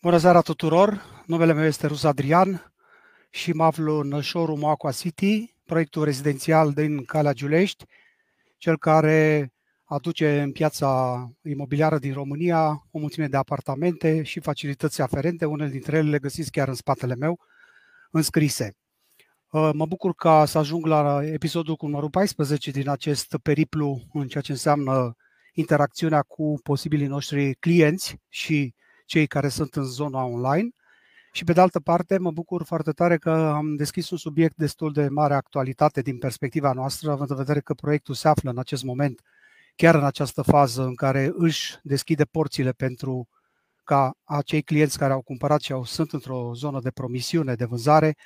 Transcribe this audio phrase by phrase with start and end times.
[0.00, 1.02] Bună seara tuturor!
[1.26, 2.72] Numele meu este Rus Adrian
[3.30, 7.84] și mă aflu în showroom Aqua City, proiectul rezidențial din Calea Giulești,
[8.56, 9.52] cel care
[9.84, 15.96] aduce în piața imobiliară din România o mulțime de apartamente și facilități aferente, unele dintre
[15.96, 17.38] ele le găsiți chiar în spatele meu,
[18.10, 18.76] înscrise.
[19.50, 24.28] Uh, mă bucur ca să ajung la episodul cu numărul 14 din acest periplu în
[24.28, 25.16] ceea ce înseamnă
[25.52, 28.74] interacțiunea cu posibilii noștri clienți și
[29.08, 30.68] cei care sunt în zona online.
[31.32, 34.92] Și pe de altă parte, mă bucur foarte tare că am deschis un subiect destul
[34.92, 38.84] de mare actualitate din perspectiva noastră, având în vedere că proiectul se află în acest
[38.84, 39.20] moment,
[39.76, 43.28] chiar în această fază în care își deschide porțile pentru
[43.84, 48.16] ca acei clienți care au cumpărat și au, sunt într-o zonă de promisiune, de vânzare,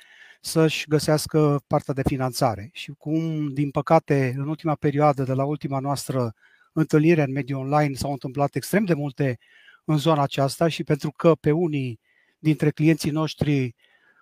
[0.41, 2.69] să-și găsească partea de finanțare.
[2.73, 6.33] Și cum, din păcate, în ultima perioadă, de la ultima noastră
[6.73, 9.37] întâlnire în mediul online, s-au întâmplat extrem de multe
[9.85, 11.99] în zona aceasta și pentru că pe unii
[12.39, 13.75] dintre clienții noștri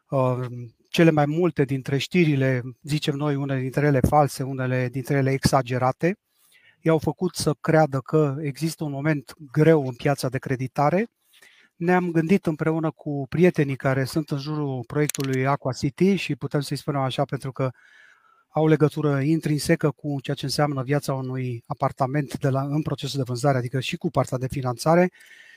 [0.10, 0.40] uh,
[0.90, 6.18] cele mai multe dintre știrile, zicem noi, unele dintre ele false, unele dintre ele exagerate,
[6.82, 11.08] i-au făcut să creadă că există un moment greu în piața de creditare.
[11.76, 16.78] Ne-am gândit împreună cu prietenii care sunt în jurul proiectului Aqua City și putem să-i
[16.78, 17.70] spunem așa pentru că
[18.50, 23.24] au legătură intrinsecă cu ceea ce înseamnă viața unui apartament de la, în procesul de
[23.28, 25.12] vânzare, adică și cu partea de finanțare,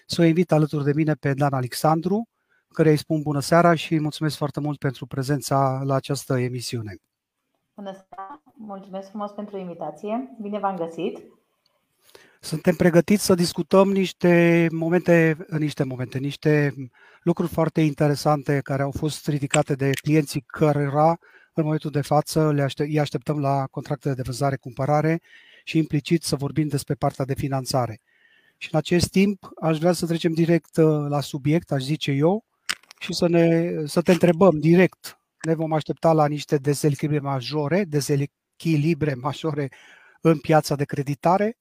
[0.06, 2.28] să o invit alături de mine pe Dan Alexandru,
[2.69, 6.96] care îi spun bună seara și mulțumesc foarte mult pentru prezența la această emisiune.
[7.74, 11.19] Bună seara, mulțumesc frumos pentru invitație, bine v-am găsit.
[12.41, 16.74] Suntem pregătiți să discutăm niște momente, niște momente, niște
[17.22, 21.18] lucruri foarte interesante care au fost ridicate de clienții cărora
[21.55, 25.20] în momentul de față le aștept, îi așteptăm la contractele de vânzare-cumpărare
[25.64, 28.00] și implicit să vorbim despre partea de finanțare.
[28.65, 32.45] Și în acest timp aș vrea să trecem direct uh, la subiect, aș zice eu,
[32.98, 35.19] și să, ne, să te întrebăm direct.
[35.47, 39.69] Ne vom aștepta la niște dezechilibre majore, dezechilibre majore
[40.20, 41.57] în piața de creditare.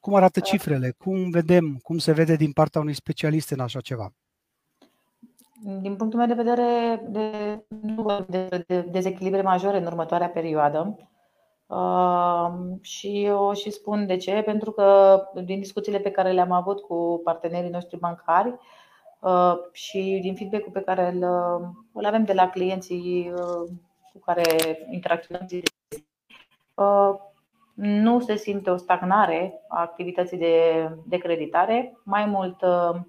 [0.00, 0.44] Cum arată da.
[0.44, 0.90] cifrele?
[0.90, 4.12] Cum vedem, cum se vede din partea unui specialist în așa ceva?
[5.80, 7.30] Din punctul meu de vedere, de,
[7.80, 10.96] nu vorbim de, de dezechilibre majore în următoarea perioadă.
[11.66, 16.80] Uh, și eu și spun de ce, pentru că din discuțiile pe care le-am avut
[16.80, 18.54] cu partenerii noștri bancari
[19.20, 21.22] uh, și din feedback-ul pe care îl,
[21.92, 23.70] îl avem de la clienții uh,
[24.12, 24.42] cu care
[24.90, 25.46] interacționăm
[26.74, 27.14] uh,
[27.74, 31.98] nu se simte o stagnare a activității de, de creditare.
[32.04, 33.00] Mai mult, uh,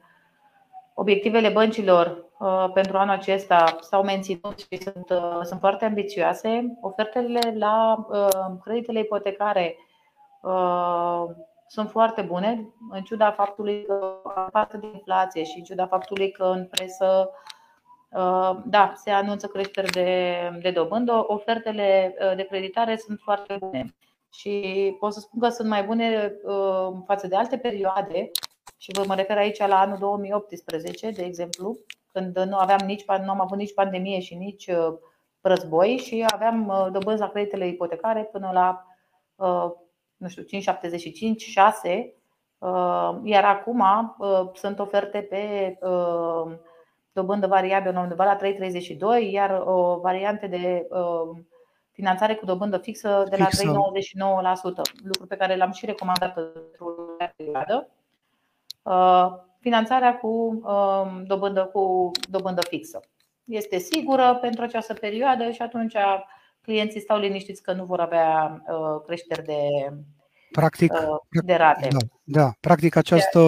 [0.94, 2.25] obiectivele băncilor Uh,
[2.74, 6.78] pentru anul acesta s-au menținut și sunt, uh, sunt foarte ambițioase.
[6.82, 9.78] Ofertele la uh, creditele ipotecare
[11.68, 16.44] sunt foarte bune, în ciuda faptului că aparte de inflație și în ciuda faptului că
[16.44, 17.30] în presă
[18.66, 23.96] da, se anunță creșteri de, de dobândă, ofertele de creditare sunt foarte bune.
[24.30, 26.36] Și pot să spun că sunt mai bune
[27.06, 28.32] față de alte perioade
[28.78, 31.78] și vă mă refer aici la anul 2018, de exemplu,
[32.16, 34.94] când nu aveam nici, nu am avut nici pandemie și nici uh,
[35.42, 38.86] război și aveam uh, dobânzi la creditele ipotecare până la
[39.36, 39.72] uh,
[40.18, 42.14] nu știu, 5,75, 6,
[43.24, 43.84] iar acum
[44.54, 45.78] sunt oferte pe
[47.12, 50.88] dobândă variabilă undeva la 3,32, iar o variante de
[51.92, 53.52] finanțare cu dobândă fixă de la 3,99%,
[55.04, 57.90] lucru pe care l-am și recomandat pentru perioadă
[59.66, 63.00] finanțarea cu um, dobândă, cu dobândă fixă.
[63.46, 65.96] Este sigură pentru această perioadă și atunci
[66.62, 69.60] clienții stau liniștiți că nu vor avea uh, creșteri de,
[70.52, 71.88] practic, uh, de rate.
[71.92, 71.98] Da,
[72.42, 72.52] da.
[72.60, 73.42] Practic această,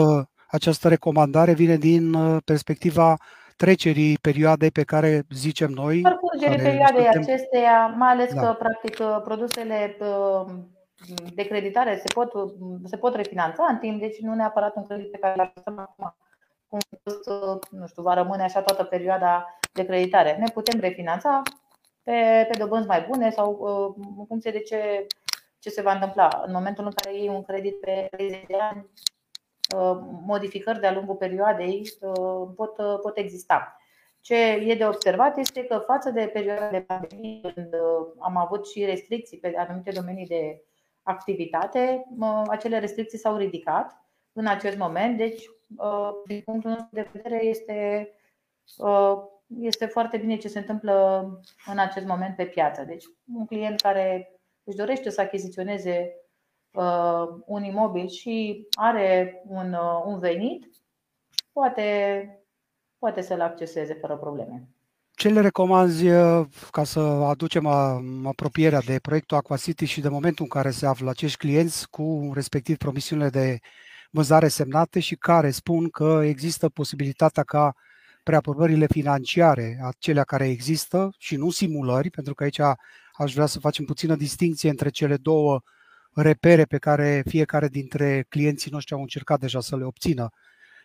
[0.47, 3.17] această recomandare vine din uh, perspectiva
[3.55, 6.01] trecerii perioadei pe care zicem noi.
[6.01, 7.21] Parcurgerii perioadei suntem...
[7.21, 8.41] acesteia, mai ales da.
[8.41, 9.97] că practic produsele
[11.33, 12.31] de creditare se pot,
[12.83, 16.15] se pot refinanța în timp, deci nu neapărat un credit pe care l așteptăm acum.
[16.67, 16.79] Cum
[17.69, 20.35] nu știu, va rămâne așa toată perioada de creditare.
[20.39, 21.41] Ne putem refinanța
[22.03, 25.07] pe, pe dobânzi mai bune sau uh, în funcție de ce,
[25.59, 26.43] ce se va întâmpla.
[26.45, 28.89] În momentul în care iei un credit pe 30 de ani,
[29.75, 33.77] uh, modificări de-a lungul perioadei uh, pot, pot exista.
[34.21, 37.73] Ce e de observat este că față de perioada de pandemie, când
[38.19, 40.61] am avut și restricții pe anumite domenii de
[41.07, 42.05] activitate,
[42.47, 45.17] acele restricții s-au ridicat în acest moment.
[45.17, 45.43] Deci,
[46.25, 48.09] din punctul nostru de vedere, este,
[49.59, 51.25] este foarte bine ce se întâmplă
[51.65, 52.83] în acest moment pe piață.
[52.83, 54.31] Deci, un client care
[54.63, 56.11] își dorește să achiziționeze
[57.45, 59.75] un imobil și are un,
[60.05, 60.69] un venit,
[61.51, 62.31] poate
[62.97, 64.67] poate să-l acceseze fără probleme.
[65.17, 67.65] Ce le recomanzi uh, ca să aducem
[68.25, 72.77] apropierea de proiectul Aquacity și de momentul în care se află acești clienți cu respectiv
[72.77, 73.59] promisiunile de
[74.11, 77.73] vânzare semnate și care spun că există posibilitatea ca
[78.23, 82.59] preaprobările financiare, acelea care există și nu simulări, pentru că aici
[83.13, 85.61] aș vrea să facem puțină distinție între cele două
[86.13, 90.29] repere pe care fiecare dintre clienții noștri au încercat deja să le obțină.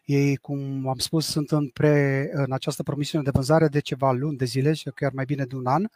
[0.05, 4.37] Ei, cum am spus, sunt în, pre, în această promisiune de vânzare de ceva luni
[4.37, 5.87] de zile și chiar mai bine de un an.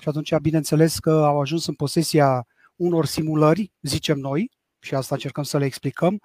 [0.00, 4.50] Și atunci, bineînțeles că au ajuns în posesia unor simulări, zicem noi,
[4.80, 6.20] și asta încercăm să le explicăm,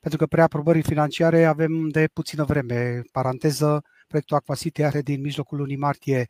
[0.00, 3.02] pentru că preaprobării financiare avem de puțină vreme.
[3.12, 6.26] Paranteză, proiectul Aquacity are din mijlocul lunii martie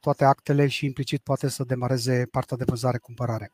[0.00, 3.52] toate actele și implicit poate să demareze partea de vânzare-cumpărare.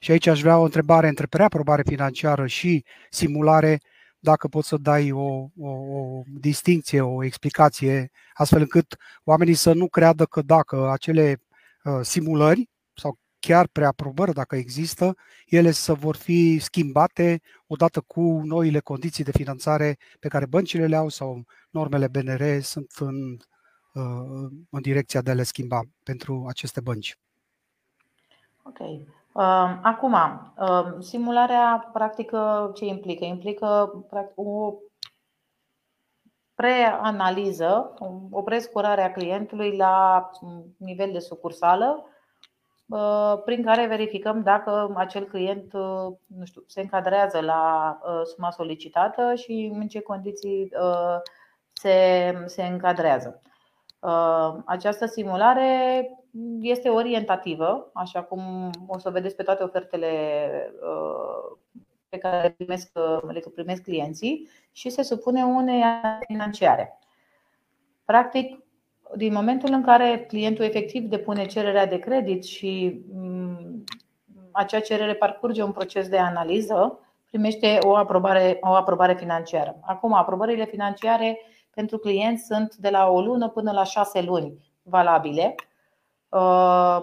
[0.00, 3.80] Și aici aș vrea o întrebare între preaprobare financiară și simulare,
[4.24, 9.88] dacă poți să dai o, o, o distinție, o explicație, astfel încât oamenii să nu
[9.88, 11.42] creadă că dacă acele
[11.84, 15.16] uh, simulări sau chiar preaprobări, dacă există,
[15.46, 20.96] ele să vor fi schimbate odată cu noile condiții de finanțare pe care băncile le
[20.96, 23.36] au sau normele BNR sunt în,
[23.92, 27.18] uh, în direcția de a le schimba pentru aceste bănci.
[28.62, 28.78] Ok.
[29.34, 33.24] Um, acum, um, simularea practică ce implică?
[33.24, 33.92] Implică
[34.34, 34.74] o
[36.54, 37.94] preanaliză,
[38.30, 40.30] o prescurare a clientului la
[40.78, 42.04] nivel de sucursală,
[42.86, 48.50] uh, prin care verificăm dacă acel client uh, nu știu, se încadrează la uh, suma
[48.50, 50.72] solicitată și în ce condiții
[51.72, 53.42] se, se încadrează.
[54.64, 56.08] Această simulare
[56.60, 60.10] este orientativă, așa cum o să vedeți pe toate ofertele
[60.82, 61.56] uh,
[62.08, 62.90] pe care le primesc,
[63.28, 65.82] le primesc clienții și se supune unei
[66.26, 66.98] financiare.
[68.04, 68.58] Practic,
[69.16, 73.84] din momentul în care clientul efectiv depune cererea de credit și mm,
[74.50, 79.76] acea cerere parcurge un proces de analiză, primește o aprobare, o aprobare financiară.
[79.80, 81.38] Acum, aprobările financiare
[81.70, 85.72] pentru clienți sunt de la o lună până la șase luni valabile Uh,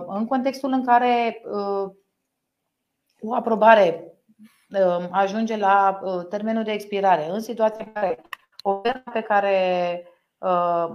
[0.08, 1.92] în contextul în care uh,
[3.22, 4.14] o aprobare
[4.70, 6.00] uh, ajunge la
[6.30, 8.22] termenul de expirare, în situația în care
[8.64, 10.06] oferta pe care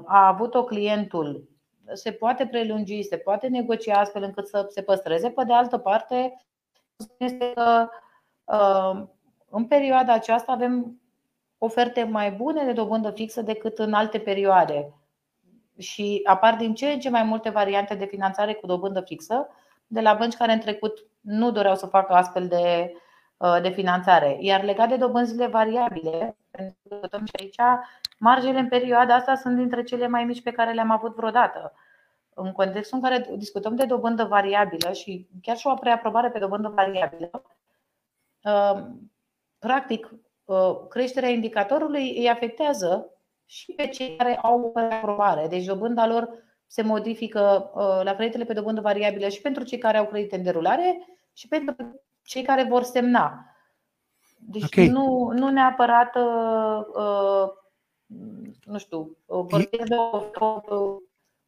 [0.04, 1.48] a avut-o clientul
[1.92, 5.30] se poate prelungi, se poate negocia astfel încât să se păstreze.
[5.30, 6.36] Pe de altă parte,
[7.18, 7.88] este că
[9.50, 11.00] în perioada aceasta avem
[11.58, 14.94] oferte mai bune de dobândă fixă decât în alte perioade
[15.78, 19.48] și apar din ce în ce mai multe variante de finanțare cu dobândă fixă
[19.86, 22.92] de la bănci care în trecut nu doreau să facă astfel de,
[23.36, 24.36] uh, de finanțare.
[24.40, 27.82] Iar legat de dobânzile variabile, pentru că și aici,
[28.18, 31.72] marjele în perioada asta sunt dintre cele mai mici pe care le-am avut vreodată.
[32.34, 36.68] În contextul în care discutăm de dobândă variabilă și chiar și o preaprobare pe dobândă
[36.68, 37.42] variabilă,
[38.42, 38.86] uh,
[39.58, 40.10] practic,
[40.44, 43.10] uh, creșterea indicatorului îi afectează
[43.46, 45.46] și pe cei care au o aprobare.
[45.46, 46.28] Deci dobânda lor
[46.66, 50.42] se modifică uh, la creditele pe dobândă variabilă și pentru cei care au credite în
[50.42, 51.74] derulare și pentru
[52.22, 53.56] cei care vor semna.
[54.38, 54.86] Deci okay.
[54.86, 57.48] nu, nu neapărat, uh, uh
[58.64, 60.60] nu știu, uh, vorbim de o,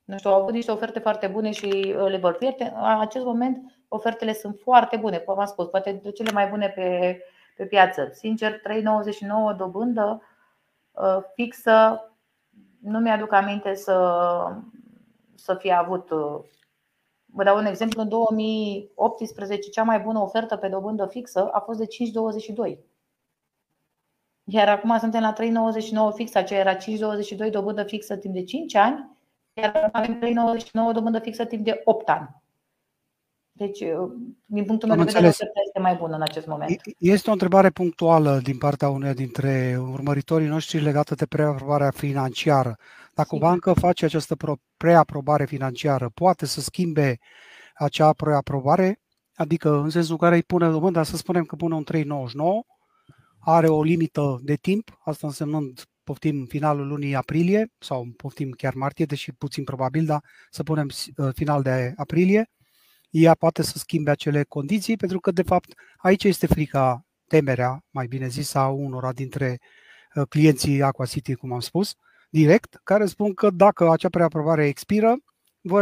[0.05, 2.73] nu știu, au avut niște oferte foarte bune și le vor pierde.
[2.77, 6.69] În acest moment ofertele sunt foarte bune, cum am spus, poate dintre cele mai bune
[6.69, 7.21] pe,
[7.57, 8.09] pe piață.
[8.13, 10.38] Sincer, 3,99 dobândă Uh,
[11.35, 12.03] fixă,
[12.81, 14.17] nu mi-aduc aminte să,
[15.35, 16.11] să fie avut.
[16.11, 16.41] Uh,
[17.25, 21.79] vă dau un exemplu, în 2018 cea mai bună ofertă pe dobândă fixă a fost
[21.79, 21.87] de
[22.73, 22.79] 5,22.
[24.45, 25.33] Iar acum suntem la
[26.13, 26.77] 3,99 fixă, aceea era
[27.47, 29.19] 5,22 dobândă fixă timp de 5 ani,
[29.53, 32.29] iar avem 3,99 dobândă fixă timp de 8 ani.
[33.59, 34.11] Deci, uh,
[34.45, 36.81] din punctul meu de vedere, oferta este mai bună în acest moment.
[36.99, 42.77] Este o întrebare punctuală din partea uneia dintre urmăritorii noștri legată de preaprobarea financiară.
[43.15, 44.37] Dacă o bancă face această
[44.77, 47.19] preaprobare financiară, poate să schimbe
[47.75, 49.01] acea preaprobare,
[49.35, 52.03] adică în sensul în care îi pune dobânda, să spunem că pune un 3,99,
[53.39, 59.05] are o limită de timp, asta însemnând poftim finalul lunii aprilie sau poftim chiar martie,
[59.05, 62.51] deși puțin probabil, dar să punem uh, final de aprilie
[63.11, 68.07] ea poate să schimbe acele condiții, pentru că, de fapt, aici este frica, temerea, mai
[68.07, 69.61] bine zis, a unora dintre
[70.15, 71.95] uh, clienții Aqua City, cum am spus,
[72.31, 75.17] direct, care spun că dacă acea preaprobare expiră,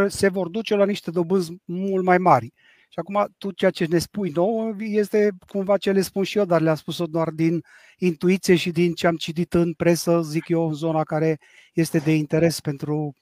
[0.08, 2.52] se vor duce la niște dobânzi mult mai mari.
[2.88, 6.44] Și acum tu ceea ce ne spui nouă este cumva ce le spun și eu,
[6.44, 7.62] dar le-am spus-o doar din
[7.98, 11.40] intuiție și din ce am citit în presă, zic eu, în zona care
[11.72, 13.14] este de interes pentru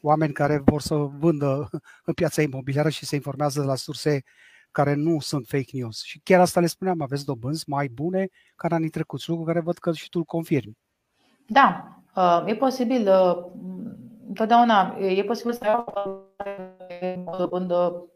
[0.00, 1.68] oameni care vor să vândă
[2.04, 4.22] în piața imobiliară și se informează de la surse
[4.70, 6.02] care nu sunt fake news.
[6.02, 9.60] Și chiar asta le spuneam, aveți dobânzi mai bune ca în anii trecuți, lucru care
[9.60, 10.78] văd că și tu îl confirmi.
[11.46, 13.08] Da, uh, e posibil.
[13.08, 13.44] Uh,
[14.28, 18.06] întotdeauna e posibil să ai o dobândă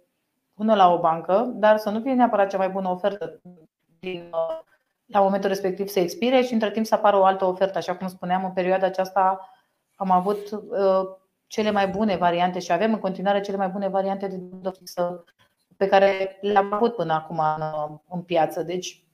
[0.54, 3.40] până la o bancă, dar să nu fie neapărat cea mai bună ofertă
[4.00, 4.60] din, uh,
[5.06, 7.78] la momentul respectiv să expire și între timp să apară o altă ofertă.
[7.78, 9.50] Așa cum spuneam, în perioada aceasta
[9.94, 10.38] am avut
[11.48, 15.24] cele mai bune variante și avem în continuare cele mai bune variante de dobândă fixă
[15.76, 18.62] pe care le-am avut până acum în, în piață.
[18.62, 19.04] Deci,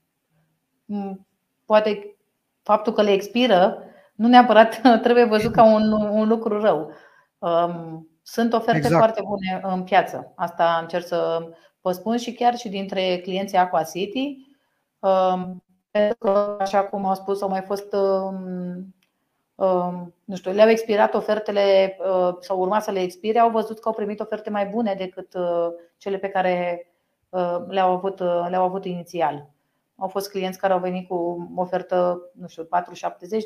[1.64, 2.17] poate
[2.62, 3.79] faptul că le expiră
[4.14, 6.91] nu neapărat trebuie văzut ca un, un lucru rău.
[7.38, 8.97] Um, sunt oferte exact.
[8.97, 10.33] foarte bune în piață.
[10.37, 11.49] Asta încerc să
[11.81, 14.37] vă spun și chiar și dintre clienții Aqua City.
[14.99, 18.95] Um, pentru că, așa cum au spus, au mai fost um,
[20.25, 23.95] nu știu, le-au expirat ofertele uh, sau urma să le expire, au văzut că au
[23.95, 26.87] primit oferte mai bune decât uh, cele pe care
[27.29, 28.19] uh, le-au avut,
[28.49, 29.53] le-au avut inițial.
[29.97, 32.69] Au fost clienți care au venit cu ofertă, nu știu, 4,70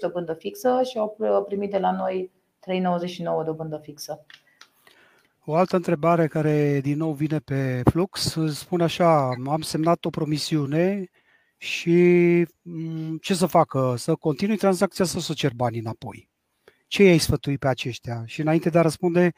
[0.01, 2.31] dobândă fixă și au primit de la noi
[3.41, 4.25] 3,99 dobândă fixă.
[5.45, 11.11] O altă întrebare care din nou vine pe flux spune așa, am semnat o promisiune
[11.59, 13.95] și mm, ce să facă?
[13.97, 16.31] Să continui tranzacția sau să cer banii înapoi?
[16.87, 18.23] Ce i-ai sfătui pe aceștia?
[18.27, 19.33] Și înainte de a răspunde,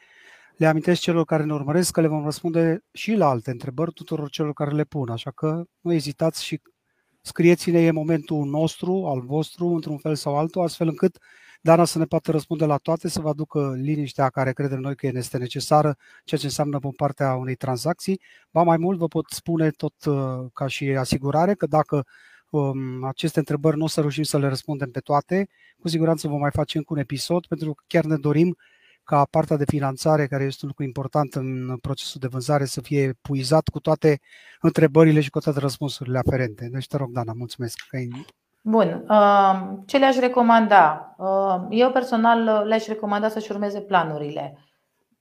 [0.55, 4.29] le amintesc celor care ne urmăresc că le vom răspunde și la alte întrebări tuturor
[4.29, 6.61] celor care le pun, așa că nu ezitați și
[7.21, 11.17] scrieți-ne, e momentul nostru, al vostru, într-un fel sau altul, astfel încât
[11.63, 15.07] Dana să ne poată răspunde la toate, să vă aducă liniștea care credem noi că
[15.07, 18.21] este necesară, ceea ce înseamnă pe partea unei tranzacții.
[18.51, 22.05] Ba mai mult, vă pot spune tot uh, ca și asigurare că dacă
[22.49, 25.47] um, aceste întrebări nu o să reușim să le răspundem pe toate,
[25.79, 28.57] cu siguranță vom mai face încă un episod, pentru că chiar ne dorim
[29.03, 33.13] ca partea de finanțare, care este un lucru important în procesul de vânzare, să fie
[33.21, 34.19] puizat cu toate
[34.61, 36.67] întrebările și cu toate răspunsurile aferente.
[36.71, 38.09] Deci te rog, Dana, mulțumesc că ai
[38.61, 39.05] Bun.
[39.09, 41.15] Um, ce le-aș recomanda?
[41.17, 44.57] Um, eu personal le-aș recomanda să-și urmeze planurile.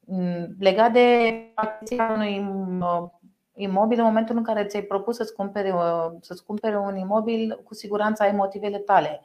[0.00, 3.20] Mm, legat de achiziția unui um,
[3.54, 7.74] imobil, în momentul în care ți-ai propus să-ți cumpere, uh, să-ți cumpere un imobil, cu
[7.74, 9.20] siguranță ai motivele tale.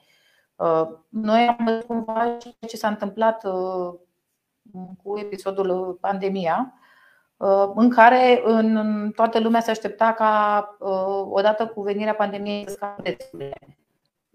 [0.56, 3.94] Uh, noi am văzut cumva ce s-a întâmplat uh,
[5.04, 6.74] cu episodul pandemia,
[7.76, 10.78] în care în toată lumea se aștepta ca
[11.30, 13.85] odată cu venirea pandemiei să scadă prețurile.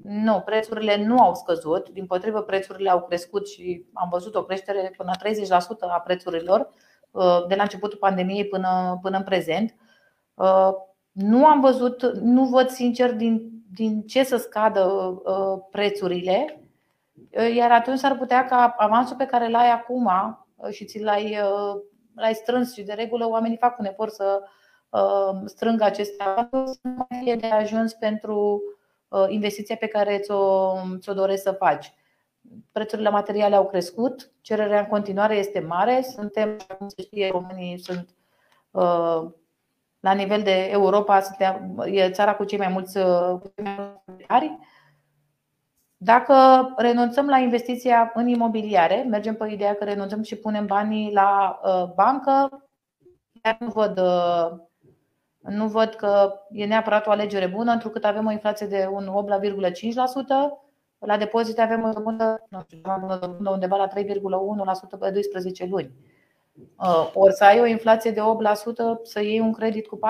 [0.02, 4.94] Nu, prețurile nu au scăzut, din potrivă prețurile au crescut și am văzut o creștere
[4.96, 6.72] până la 30% a prețurilor
[7.10, 9.74] uh, de la începutul pandemiei până, până în prezent.
[10.34, 10.70] Uh,
[11.12, 16.64] nu am văzut, nu văd sincer din, din ce să scadă uh, prețurile,
[17.54, 20.10] iar atunci s-ar putea ca avansul pe care l-ai acum
[20.70, 21.38] și ți l-ai,
[22.14, 24.42] l-ai strâns și de regulă oamenii fac un efort să
[25.44, 28.78] strângă aceste avansuri, să nu mai fie de ajuns pentru Uh,
[29.28, 31.94] investiția pe care ți-o, ți-o dorești să faci.
[32.72, 36.02] Prețurile la materiale au crescut, cererea în continuare este mare.
[36.02, 38.08] Suntem, cum se știe, românii sunt
[38.70, 39.30] uh,
[40.00, 42.98] la nivel de Europa, suntem, e țara cu cei mai mulți
[44.26, 44.58] ari.
[45.96, 46.34] Dacă
[46.76, 51.92] renunțăm la investiția în imobiliare, mergem pe ideea că renunțăm și punem banii la uh,
[51.94, 52.68] bancă,
[53.42, 54.00] chiar nu văd
[55.40, 60.68] nu văd că e neapărat o alegere bună, întrucât avem o inflație de un 8,5%.
[60.98, 62.80] La depozite avem o dobândă, nu știu,
[63.44, 65.90] undeva la 3,1% pe 12 luni.
[66.76, 68.22] Uh, ori să ai o inflație de 8%,
[69.02, 70.00] să iei un credit cu 4%,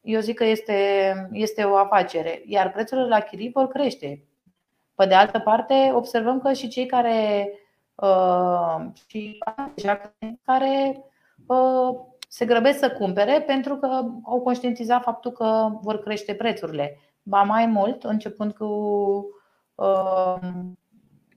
[0.00, 2.42] eu zic că este, este o afacere.
[2.46, 4.24] Iar prețurile la chirii vor crește.
[4.94, 7.50] Pe de altă parte, observăm că și cei care,
[7.94, 9.38] uh, și
[10.44, 11.04] care
[11.46, 11.96] uh,
[12.32, 13.86] se grăbesc să cumpere pentru că
[14.22, 16.98] au conștientizat faptul că vor crește prețurile.
[17.22, 18.64] Ba mai mult, începând cu
[19.74, 20.38] uh,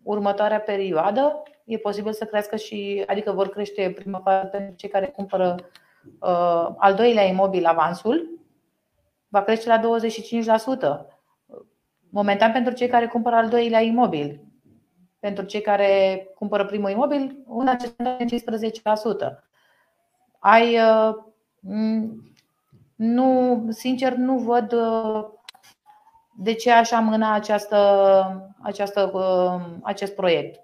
[0.04, 5.08] următoarea perioadă, e posibil să crească și, adică vor crește prima fază pentru cei care
[5.08, 5.56] cumpără
[6.20, 8.40] uh, al doilea imobil avansul,
[9.28, 9.82] va crește la
[11.02, 11.06] 25%.
[12.10, 14.42] Momentan pentru cei care cumpără al doilea imobil.
[15.20, 19.52] Pentru cei care cumpără primul imobil, în acest 15%
[20.44, 21.16] ai uh,
[22.96, 25.26] nu, sincer, nu văd uh,
[26.38, 30.60] de ce aș amâna această, această, uh, acest proiect,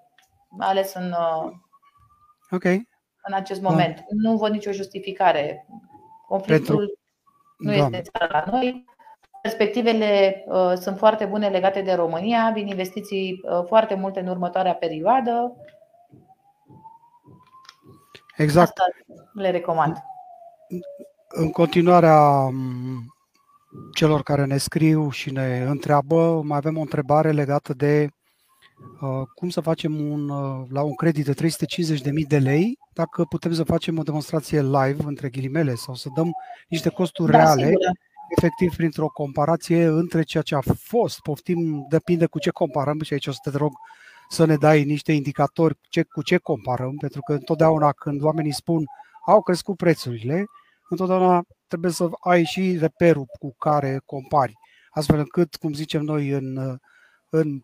[0.59, 1.13] ales în,
[2.51, 2.87] okay.
[3.23, 3.95] în acest moment.
[3.95, 4.03] Da.
[4.09, 5.67] Nu văd nicio justificare
[6.29, 6.99] Conflictul Pentru...
[7.57, 7.97] nu da.
[7.97, 8.85] este țară la noi.
[9.41, 14.75] Perspectivele uh, sunt foarte bune legate de România, vin investiții uh, foarte multe în următoarea
[14.75, 15.55] perioadă.
[18.35, 18.67] Exact.
[18.67, 18.83] Asta
[19.41, 19.97] le recomand.
[21.27, 22.49] În continuarea
[23.93, 28.09] celor care ne scriu și ne întreabă, mai avem o întrebare legată de
[29.01, 33.53] uh, cum să facem un, uh, la un credit de 350.000 de lei, dacă putem
[33.53, 36.31] să facem o demonstrație live, între ghilimele, sau să dăm
[36.67, 37.91] niște costuri da, reale, sigur.
[38.37, 43.27] efectiv printr-o comparație între ceea ce a fost, poftim, depinde cu ce comparăm și aici
[43.27, 43.71] o să te rog
[44.29, 48.83] să ne dai niște indicatori ce, cu ce comparăm, pentru că întotdeauna când oamenii spun
[49.29, 50.45] au crescut prețurile,
[50.89, 54.53] întotdeauna trebuie să ai și reperul cu care compari,
[54.89, 56.77] astfel încât, cum zicem noi în,
[57.29, 57.61] în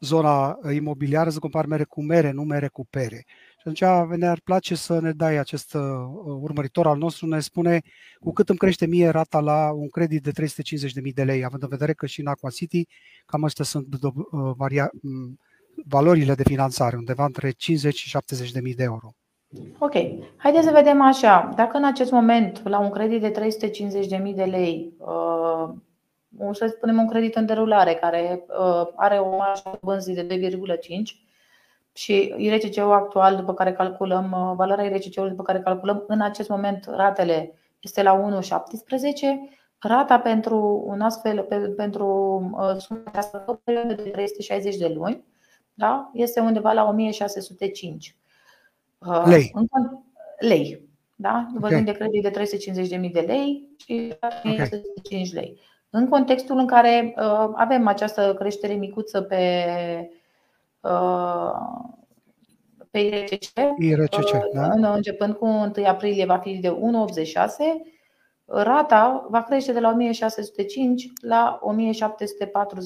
[0.00, 3.24] zona imobiliară, să compari mere cu mere, nu mere cu pere.
[3.26, 5.82] Și atunci ne-ar place să ne dai acest uh,
[6.24, 7.82] urmăritor al nostru, ne spune
[8.18, 11.68] cu cât îmi crește mie rata la un credit de 350.000 de lei, având în
[11.68, 12.86] vedere că și în Aqua City
[13.26, 14.12] cam astea sunt uh,
[14.56, 14.90] varia,
[15.86, 18.16] valorile de finanțare, undeva între 50 și
[18.66, 19.14] 70.000 de euro.
[19.78, 19.92] Ok.
[20.36, 21.52] Haideți să vedem așa.
[21.56, 25.68] Dacă în acest moment, la un credit de 350.000 de lei, uh,
[26.52, 30.88] să spunem un credit în derulare care uh, are o marjă bânzii de 2,5
[31.92, 36.84] și IRCC-ul actual, după care calculăm, uh, valoarea IRCC-ului după care calculăm, în acest moment
[36.90, 38.40] ratele este la 1,17,
[39.78, 41.42] rata pentru un astfel,
[41.76, 42.06] pentru
[42.78, 45.24] suma aceasta, o perioadă de 360 de luni,
[45.74, 46.10] da?
[46.12, 48.16] este undeva la 1605.
[49.06, 49.50] Uh, lei.
[49.54, 49.66] În,
[50.38, 50.88] lei.
[51.14, 51.46] Da?
[51.52, 51.92] Vorbim okay.
[51.92, 52.30] de credit de
[53.06, 54.14] 350.000 de lei și
[55.02, 55.60] 5 lei.
[55.90, 59.64] În contextul în care uh, avem această creștere micuță pe,
[60.80, 61.50] uh,
[62.90, 64.94] pe IRCC, IRCC uh, da?
[64.94, 66.74] începând cu 1 aprilie va fi de 1,86,
[68.44, 72.78] rata va crește de la 1605 la 1744.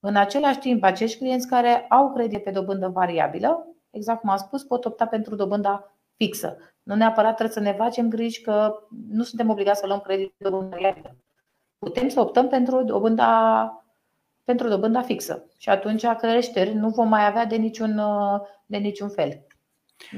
[0.00, 4.62] În același timp, acești clienți care au credit pe dobândă variabilă exact cum am spus,
[4.62, 6.56] pot opta pentru dobânda fixă.
[6.82, 8.74] Nu neapărat trebuie să ne facem griji că
[9.08, 11.16] nu suntem obligați să luăm credit de dobândă variabilă.
[11.78, 13.84] Putem să optăm pentru dobânda,
[14.44, 18.00] pentru dobânda fixă și atunci creșteri nu vom mai avea de niciun,
[18.66, 19.46] de niciun fel.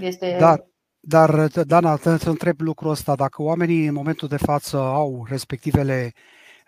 [0.00, 0.36] Este...
[0.38, 0.66] Dar,
[1.00, 3.14] dar, Dana, să întreb lucrul ăsta.
[3.14, 6.12] Dacă oamenii în momentul de față au respectivele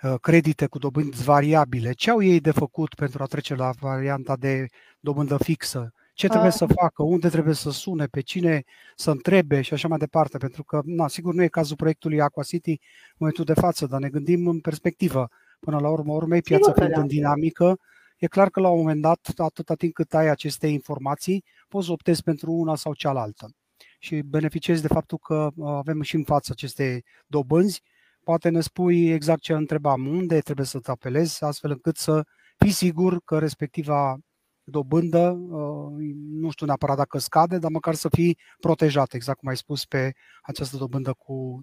[0.03, 4.37] uh, credite cu dobânzi variabile, ce au ei de făcut pentru a trece la varianta
[4.37, 4.67] de
[5.01, 5.93] dobândă fixă?
[6.15, 8.65] Ce trebuie să facă, unde trebuie să sune, pe cine
[8.97, 10.39] să întrebe și așa mai departe.
[10.39, 14.01] Pentru că, na, sigur, nu e cazul proiectului Aqua City în momentul de față, dar
[14.01, 15.29] ne gândim în perspectivă.
[15.61, 17.79] Până la urmă, urmei, piața fiind în dinamică,
[18.17, 22.23] e clar că la un moment dat, atâta timp cât ai aceste informații, poți optezi
[22.23, 23.51] pentru una sau cealaltă.
[23.99, 27.83] Și beneficiezi de faptul că uh, avem și în față aceste dobânzi.
[28.25, 32.25] Poate ne spui exact ce întrebam, unde trebuie să te apelezi, astfel încât să
[32.57, 34.19] fii sigur că respectiva
[34.65, 39.57] dobândă, uh, nu știu neapărat dacă scade, dar măcar să fii protejat, exact cum ai
[39.57, 41.63] spus, pe această dobândă cu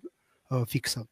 [0.49, 1.09] uh, fixă.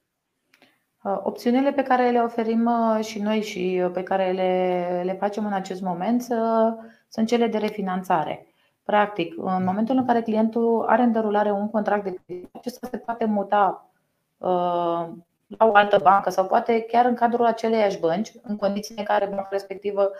[1.04, 2.69] Uh, opțiunile pe care le oferim
[3.02, 6.21] și noi și pe care le, le facem în acest moment
[7.08, 8.54] sunt cele de refinanțare.
[8.84, 12.97] Practic, în momentul în care clientul are în derulare un contract de credit, acesta se
[12.97, 13.91] poate muta
[15.58, 19.25] la o altă bancă sau poate chiar în cadrul aceleiași bănci, în condițiile în care
[19.25, 20.17] banca respectivă Uh,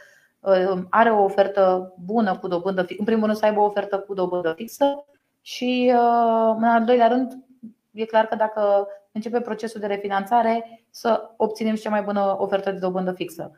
[0.90, 4.14] are o ofertă bună cu dobândă fixă, în primul rând să aibă o ofertă cu
[4.14, 5.06] dobândă fixă
[5.42, 7.46] și uh, în al doilea rând
[7.92, 12.72] e clar că dacă începe procesul de refinanțare să obținem și cea mai bună ofertă
[12.72, 13.52] de dobândă fixă.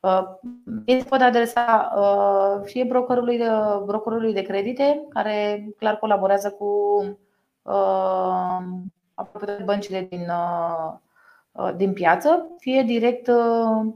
[0.00, 0.22] Uh,
[0.84, 1.92] ei se pot adresa
[2.64, 3.48] fie brokerului de,
[3.84, 6.68] brokerului de credite, care clar colaborează cu
[9.14, 10.26] aproape băncile din,
[11.76, 13.94] din piață, fie direct Uh,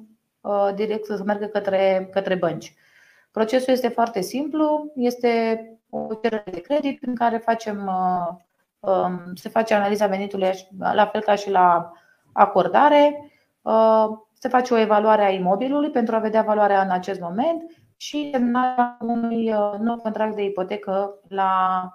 [0.74, 2.74] direct să meargă către, către bănci.
[3.30, 9.48] Procesul este foarte simplu, este o cerere de credit în care facem, uh, um, se
[9.48, 11.92] face analiza venitului la fel ca și la
[12.32, 13.30] acordare,
[13.62, 17.62] uh, se face o evaluare a imobilului pentru a vedea valoarea în acest moment
[17.96, 21.88] și semnarea unui nou contract de ipotecă la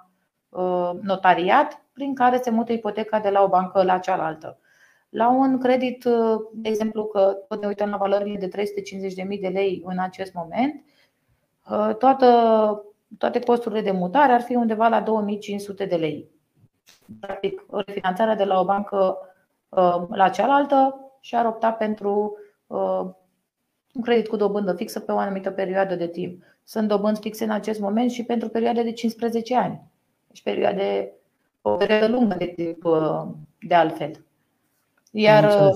[1.01, 4.60] notariat, prin care se mută ipoteca de la o bancă la cealaltă.
[5.11, 6.03] La un credit,
[6.53, 10.83] de exemplu, că tot ne uităm la valorile de 350.000 de lei în acest moment,
[11.97, 12.25] toată,
[13.17, 16.29] toate costurile de mutare ar fi undeva la 2500 de lei.
[17.19, 19.17] Practic, refinanțarea de la o bancă
[20.09, 22.37] la cealaltă și ar opta pentru
[23.93, 26.43] un credit cu dobândă fixă pe o anumită perioadă de timp.
[26.63, 29.81] Sunt dobânzi fixe în acest moment și pentru perioade de 15 ani.
[30.27, 31.13] Deci perioade
[31.61, 32.87] o perioadă lungă de, timp,
[33.59, 34.25] de altfel.
[35.11, 35.71] Iar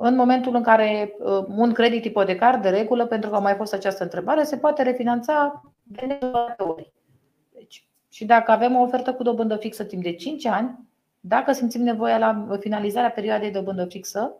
[0.00, 1.16] în momentul în care
[1.56, 5.62] un credit ipotecar, de regulă, pentru că a mai fost această întrebare, se poate refinanța
[5.82, 6.92] de nenumărate ori.
[7.54, 10.78] Deci, și dacă avem o ofertă cu dobândă fixă timp de 5 ani,
[11.20, 14.36] dacă simțim nevoia la finalizarea perioadei de dobândă fixă,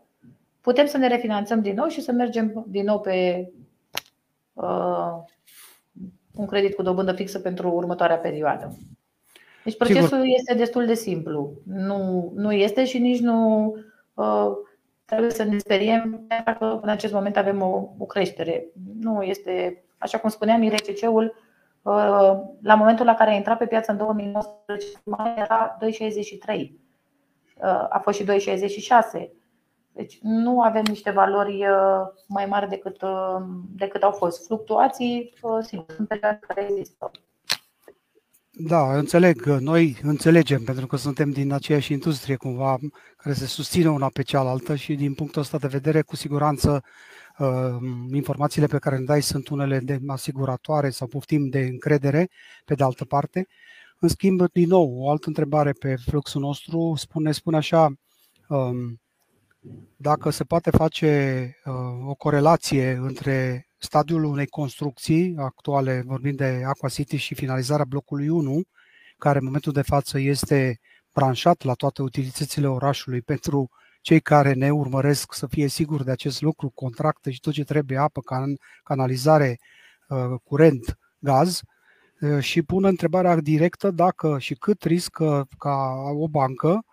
[0.61, 3.49] putem să ne refinanțăm din nou și să mergem din nou pe
[4.53, 5.11] uh,
[6.35, 8.77] un credit cu dobândă fixă pentru următoarea perioadă.
[9.63, 10.25] Deci procesul Sigur.
[10.25, 11.53] este destul de simplu.
[11.63, 13.83] Nu, nu este și nici nu uh,
[15.05, 18.65] trebuie să ne speriem dacă în acest moment avem o, o creștere.
[18.99, 21.35] Nu este, așa cum spuneam, IRCC-ul
[21.81, 26.55] uh, la momentul la care a intrat pe piață în 2019 mai era 2,63.
[26.55, 29.29] Uh, a fost și 2,66.
[29.91, 33.37] Deci nu avem niște valori uh, mai mari decât, uh,
[33.75, 34.45] decât au fost.
[34.45, 37.11] Fluctuații, uh, sigur, sunt perioade care există.
[38.61, 39.45] Da, înțeleg.
[39.45, 42.77] Noi înțelegem, pentru că suntem din aceeași industrie cumva,
[43.17, 46.83] care se susține una pe cealaltă și din punctul ăsta de vedere, cu siguranță,
[48.13, 52.29] informațiile pe care le dai sunt unele de asiguratoare sau poftim de încredere,
[52.65, 53.47] pe de altă parte.
[53.99, 57.93] În schimb, din nou, o altă întrebare pe fluxul nostru spune, spune așa,
[58.47, 59.01] um,
[59.95, 66.89] dacă se poate face uh, o corelație între stadiul unei construcții actuale, vorbind de Aqua
[66.89, 68.61] City și finalizarea blocului 1,
[69.17, 70.79] care în momentul de față este
[71.13, 73.21] branșat la toate utilitățile orașului.
[73.21, 73.69] Pentru
[74.01, 77.97] cei care ne urmăresc să fie siguri de acest lucru, contracte și tot ce trebuie,
[77.97, 79.57] apă, can, canalizare,
[80.07, 81.61] uh, curent, gaz,
[82.21, 86.83] uh, și pun întrebarea directă dacă și cât riscă ca o bancă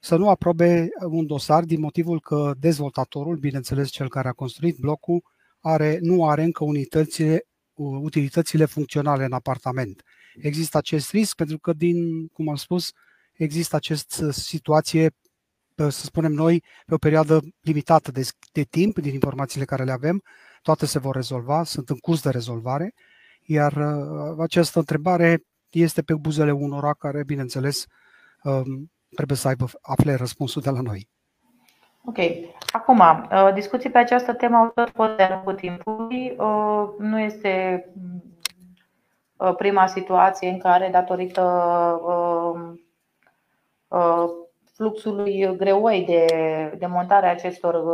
[0.00, 5.22] să nu aprobe un dosar din motivul că dezvoltatorul, bineînțeles cel care a construit blocul,
[5.66, 7.40] are, nu are încă unitățile,
[7.74, 10.02] utilitățile funcționale în apartament.
[10.34, 12.90] Există acest risc pentru că, din, cum am spus,
[13.32, 15.10] există această situație,
[15.74, 20.22] să spunem noi, pe o perioadă limitată de, de timp, din informațiile care le avem,
[20.62, 22.94] toate se vor rezolva, sunt în curs de rezolvare,
[23.42, 27.84] iar uh, această întrebare este pe buzele unora care, bineînțeles,
[28.42, 31.08] um, trebuie să aibă, afle răspunsul de la noi.
[32.08, 32.18] Ok.
[32.72, 36.36] Acum, uh, discuții pe această temă au tot fost de-a lungul timpului.
[36.38, 37.84] Uh, nu este
[39.36, 41.42] uh, prima situație în care, datorită
[44.74, 46.26] fluxului greoi de,
[46.78, 47.84] de montare a acestor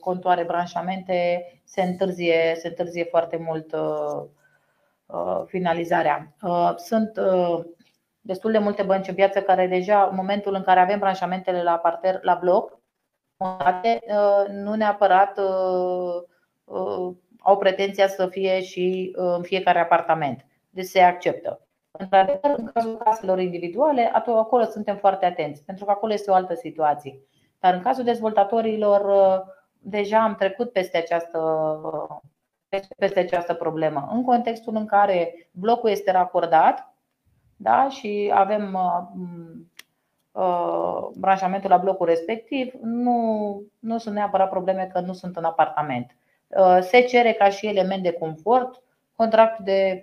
[0.00, 3.74] contoare branșamente, se întârzie, se întârzie foarte mult
[5.46, 6.34] finalizarea.
[6.76, 7.12] Sunt
[8.20, 11.76] destul de multe bănci în piață care deja, în momentul în care avem branșamentele la
[11.76, 12.81] parter, la bloc,
[13.42, 16.22] uh, nu neapărat uh,
[16.64, 20.46] uh, au pretenția să fie și în fiecare apartament.
[20.70, 21.66] Deci se acceptă.
[21.90, 26.54] Într-adevăr, în cazul caselor individuale, acolo suntem foarte atenți, pentru că acolo este o altă
[26.54, 27.20] situație.
[27.60, 29.44] Dar în cazul dezvoltatorilor,
[29.78, 31.40] deja am trecut peste această,
[32.96, 34.08] peste această problemă.
[34.12, 36.92] În contextul în care blocul este racordat,
[37.56, 37.88] da?
[37.88, 39.02] și avem uh,
[40.32, 40.71] uh,
[41.16, 46.16] branșamentul la blocul respectiv, nu, nu sunt neapărat probleme că nu sunt în apartament.
[46.46, 48.82] Uh, se cere ca și element de confort
[49.16, 50.02] contract de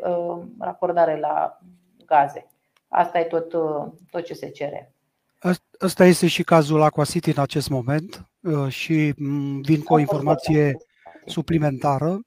[0.60, 1.60] racordare la
[2.06, 2.48] gaze.
[2.88, 3.50] Asta e tot,
[4.10, 4.94] tot ce se cere.
[5.82, 8.26] Ăsta este și cazul Aqua City în acest moment
[8.68, 10.78] și mm, vin cu o informație
[11.26, 12.20] suplimentară.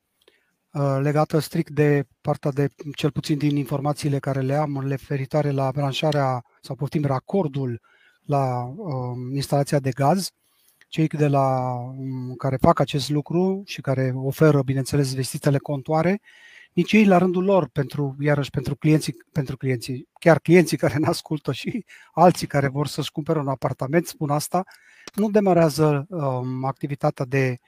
[0.73, 5.71] Uh, legată strict de partea de, cel puțin din informațiile care le am, referitoare la
[5.71, 7.81] branșarea sau poftim racordul
[8.27, 10.31] la uh, instalația de gaz.
[10.89, 16.21] Cei de la, um, care fac acest lucru și care oferă, bineînțeles, vestitele contoare,
[16.73, 21.07] nici ei la rândul lor, pentru, iarăși pentru clienții, pentru clienții, chiar clienții care ne
[21.07, 24.65] ascultă și alții care vor să-și cumpere un apartament, spun asta,
[25.15, 27.59] nu demarează um, activitatea de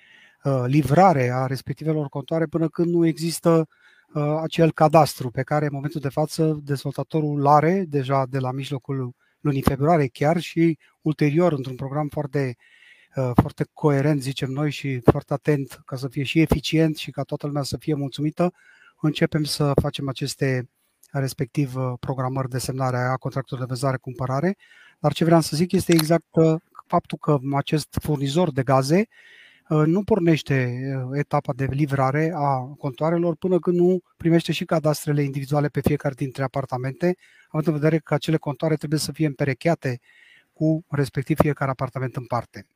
[0.45, 3.69] Uh, livrare a respectivelor contoare până când nu există
[4.15, 8.53] uh, acel cadastru pe care în momentul de față dezvoltatorul îl are deja de la
[8.53, 12.57] mijlocul lunii februarie chiar și ulterior într-un program foarte,
[13.17, 17.23] uh, foarte coerent, zicem noi, și foarte atent ca să fie și eficient și ca
[17.23, 18.53] toată lumea să fie mulțumită,
[19.01, 20.69] începem să facem aceste
[21.11, 24.57] respectiv programări de semnare a contractului de vânzare-cumpărare.
[24.99, 26.27] Dar ce vreau să zic este exact
[26.87, 29.07] faptul că acest furnizor de gaze Uh,
[29.69, 35.69] nu pornește uh, etapa de livrare a contoarelor până când nu primește și cadastrele individuale
[35.69, 37.17] pe fiecare dintre apartamente,
[37.49, 40.01] având în vedere că acele contoare trebuie să fie împerecheate
[40.53, 42.67] cu respectiv fiecare apartament în parte.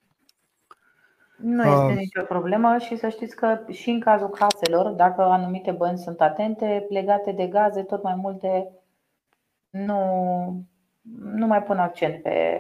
[1.37, 5.71] Nu este uh, nicio problemă și să știți că și în cazul caselor, dacă anumite
[5.71, 8.69] bănci sunt atente, legate de gaze, tot mai multe
[9.71, 10.67] nu,
[11.21, 12.57] nu mai pun accent pe,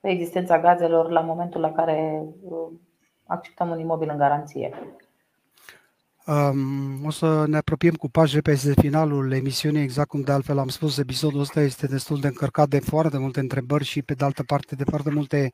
[0.00, 2.24] pe existența gazelor la momentul la care
[3.30, 4.70] acceptăm un imobil în garanție.
[6.26, 10.58] Um, o să ne apropiem cu pași repede de finalul emisiunii, exact cum de altfel
[10.58, 14.24] am spus, episodul ăsta este destul de încărcat de foarte multe întrebări și pe de
[14.24, 15.52] altă parte de foarte multe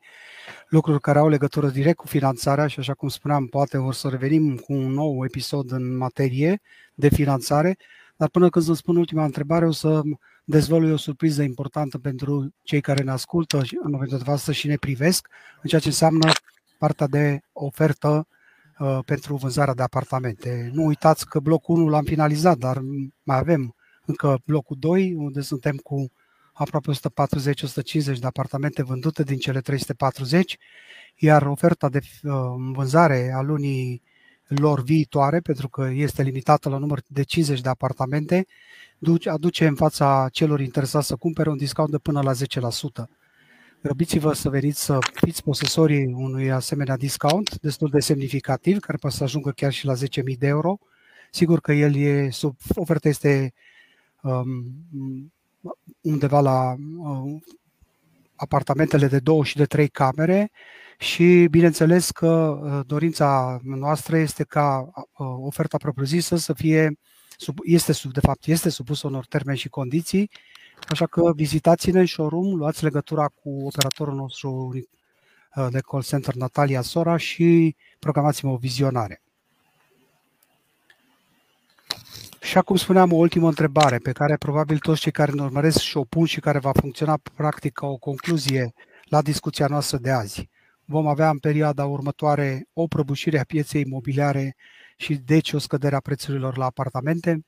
[0.67, 4.55] lucruri care au legătură direct cu finanțarea și așa cum spuneam, poate o să revenim
[4.55, 6.61] cu un nou episod în materie
[6.93, 7.77] de finanțare,
[8.15, 10.01] dar până când să spun ultima întrebare o să
[10.43, 14.75] dezvălui o surpriză importantă pentru cei care ne ascultă în momentul de față și ne
[14.75, 15.27] privesc,
[15.61, 16.31] în ceea ce înseamnă
[16.77, 18.27] partea de ofertă
[18.79, 20.69] Uh, pentru vânzarea de apartamente.
[20.73, 22.81] Nu uitați că blocul 1 l-am finalizat, dar
[23.23, 26.11] mai avem încă blocul 2, unde suntem cu
[26.53, 30.57] aproape 140-150 de apartamente vândute din cele 340,
[31.15, 32.31] iar oferta de uh,
[32.73, 34.01] vânzare a lunii
[34.47, 38.45] lor viitoare, pentru că este limitată la număr de 50 de apartamente,
[39.25, 42.37] aduce în fața celor interesați să cumpere un discount de până la 10%.
[43.87, 49.23] Grăbiți-vă să veniți să fiți posesorii unui asemenea discount destul de semnificativ, care poate să
[49.23, 49.99] ajungă chiar și la 10.000
[50.37, 50.77] de euro.
[51.31, 53.53] Sigur că el e sub, oferta este
[54.21, 54.65] um,
[56.01, 57.43] undeva la um,
[58.35, 60.51] apartamentele de două și de trei camere
[60.97, 66.99] și bineînțeles că uh, dorința noastră este ca uh, oferta propriu-zisă să fie,
[67.37, 70.29] sub, este sub, de fapt, este supusă unor termeni și condiții
[70.89, 76.81] Așa că vizitați-ne în showroom, luați legătura cu operatorul nostru uh, de call center Natalia
[76.81, 79.21] Sora și programați-mă o vizionare.
[82.41, 85.97] Și acum spuneam o ultimă întrebare pe care probabil toți cei care ne urmăresc și
[85.97, 90.49] o pun și care va funcționa practic ca o concluzie la discuția noastră de azi.
[90.85, 94.55] Vom avea în perioada următoare o prăbușire a pieței imobiliare
[94.97, 97.45] și deci o scădere a prețurilor la apartamente?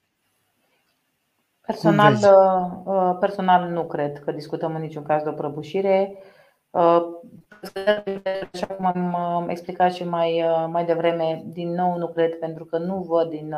[1.70, 6.18] Personal, uh, uh, personal nu cred că discutăm în niciun caz de o prăbușire.
[6.70, 7.02] Uh,
[8.54, 13.02] așa cum am explicat și mai, mai devreme, din nou nu cred pentru că nu
[13.02, 13.56] văd din,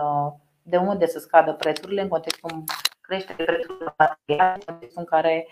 [0.61, 2.01] de unde să scadă prețurile.
[2.01, 2.63] În contextul
[3.01, 5.47] creșterii prețurilor materiale, în contextul în care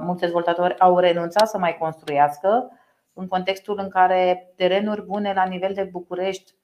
[0.00, 2.70] mulți dezvoltatori au renunțat să mai construiască,
[3.12, 6.54] în contextul în care terenuri bune la nivel de București,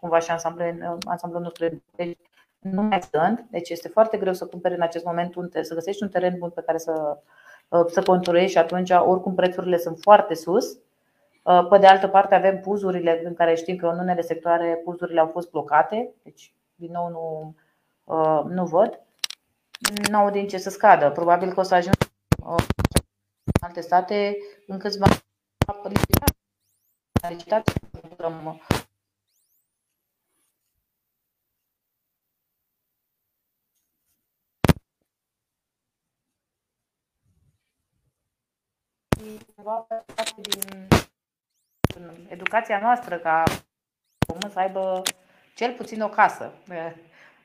[0.00, 2.18] cumva și ansamblul, ansamblul nostru de București,
[2.70, 6.02] nu mai sunt, deci este foarte greu să cumperi în acest moment un, să găsești
[6.02, 7.18] un teren bun pe care să,
[7.68, 10.78] uh, să construiești și atunci oricum prețurile sunt foarte sus.
[11.42, 15.20] Uh, pe de altă parte avem puzurile în care știm că în unele sectoare puzurile
[15.20, 17.54] au fost blocate, deci din nou nu,
[18.04, 19.00] uh, nu văd.
[20.10, 21.10] Nu au din ce să scadă.
[21.10, 21.96] Probabil că o să ajung
[23.44, 25.06] în alte state în câțiva
[27.28, 27.80] licitații
[39.66, 40.88] cumva parte din
[42.28, 43.42] educația noastră ca
[44.28, 45.02] român să aibă
[45.54, 46.52] cel puțin o casă.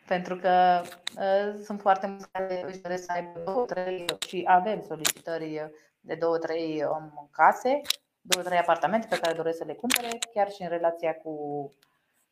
[0.08, 0.82] Pentru că
[1.18, 6.16] uh, sunt foarte mulți care își doresc să aibă două, trei și avem solicitări de
[6.16, 7.82] două, trei um, case,
[8.22, 11.30] două, trei apartamente pe care doresc să le cumpere, chiar și în relația cu,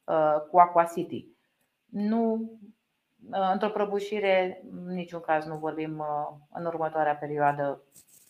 [0.03, 1.27] uh, cu Aqua City.
[1.85, 2.51] Nu,
[3.31, 6.03] uh, într-o prăbușire, în niciun caz nu vorbim
[6.53, 7.83] în următoarea perioadă.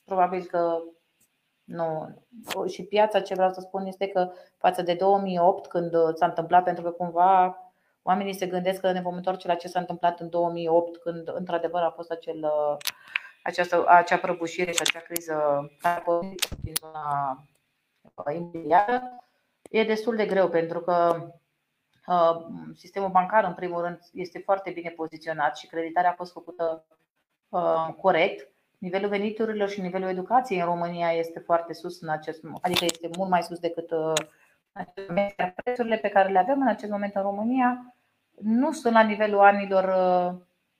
[0.05, 0.81] Probabil că
[1.69, 2.09] nu.
[2.67, 6.83] Și piața, ce vreau să spun, este că față de 2008, când s-a întâmplat, pentru
[6.83, 7.57] că cumva
[8.01, 11.81] oamenii se gândesc că ne vom întoarce la ce s-a întâmplat în 2008, când într-adevăr
[11.81, 12.51] a fost acel,
[13.43, 15.69] această, acea prăbușire și acea criză
[16.61, 17.43] din zona
[18.35, 19.01] imobiliară,
[19.69, 21.27] e destul de greu pentru că
[22.75, 26.85] sistemul bancar, în primul rând, este foarte bine poziționat și creditarea a fost făcută
[28.01, 32.85] corect nivelul veniturilor și nivelul educației în România este foarte sus în acest moment, adică
[32.85, 34.13] este mult mai sus decât uh,
[35.55, 37.95] prețurile pe care le avem în acest moment în România
[38.41, 39.85] nu sunt la nivelul anilor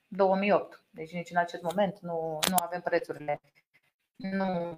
[0.07, 0.73] 2008.
[0.73, 3.41] Uh, deci nici în acest moment nu, nu avem prețurile.
[4.15, 4.77] Nu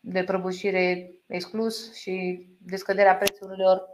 [0.00, 3.93] de prăbușire exclus și de scăderea prețurilor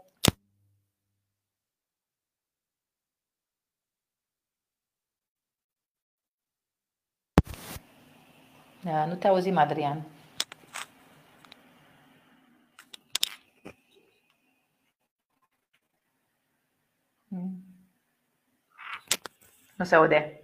[9.06, 10.04] nu te auzim, Adrian.
[17.30, 17.62] Hmm.
[19.76, 20.39] Nu se aude.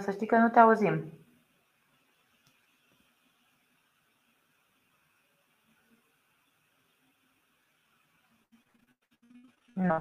[0.00, 1.12] Să știi că nu te auzim.
[9.74, 10.00] Nu.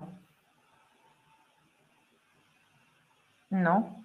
[3.50, 4.03] Nu.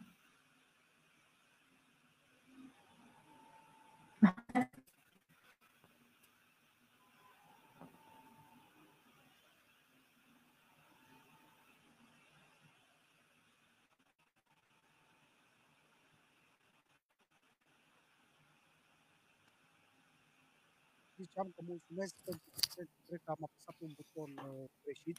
[21.23, 25.19] Ziceam că mulțumesc pentru că cred că am apăsat un buton uh, greșit.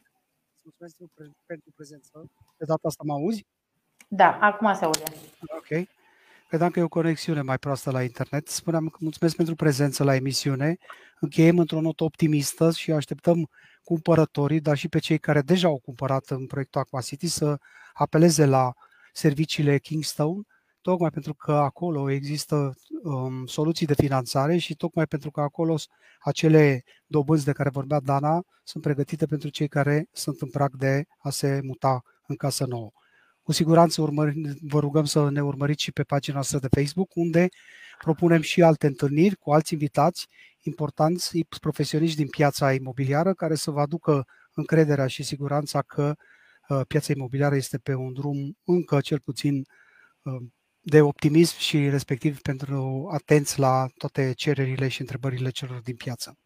[0.63, 0.95] Mulțumesc
[1.45, 2.31] pentru prezență.
[2.57, 3.45] De data asta mă auzi?
[4.07, 5.03] Da, acum se aude.
[5.59, 5.87] Ok.
[6.47, 8.47] Credeam că e o conexiune mai proastă la internet.
[8.47, 10.77] Spuneam că mulțumesc pentru prezență la emisiune.
[11.19, 13.49] Încheiem într-o notă optimistă și așteptăm
[13.83, 17.57] cumpărătorii, dar și pe cei care deja au cumpărat în proiectul Aquacity să
[17.93, 18.73] apeleze la
[19.13, 20.41] serviciile Kingstone
[20.81, 25.75] tocmai pentru că acolo există um, soluții de finanțare și tocmai pentru că acolo
[26.19, 31.03] acele dobânzi de care vorbea Dana sunt pregătite pentru cei care sunt în prag de
[31.19, 32.91] a se muta în casă nouă.
[33.41, 37.47] Cu siguranță urmări, vă rugăm să ne urmăriți și pe pagina noastră de Facebook, unde
[37.99, 40.27] propunem și alte întâlniri cu alți invitați
[40.61, 46.15] importanți, profesioniști din piața imobiliară, care să vă aducă încrederea și siguranța că
[46.67, 49.65] uh, piața imobiliară este pe un drum încă cel puțin
[50.21, 50.41] uh,
[50.89, 56.37] de optimism și respectiv pentru atenți la toate cererile și întrebările celor din piață.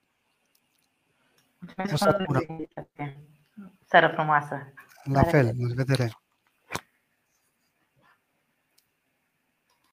[1.77, 2.03] Mulțumesc
[3.85, 4.73] Seară frumoasă!
[5.03, 6.22] La fel, la revedere!